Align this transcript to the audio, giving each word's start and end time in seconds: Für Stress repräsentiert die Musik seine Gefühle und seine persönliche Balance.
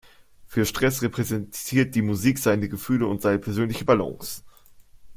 Für 0.47 0.65
Stress 0.65 1.03
repräsentiert 1.03 1.93
die 1.93 2.01
Musik 2.01 2.39
seine 2.39 2.67
Gefühle 2.67 3.05
und 3.05 3.21
seine 3.21 3.37
persönliche 3.37 3.85
Balance. 3.85 4.41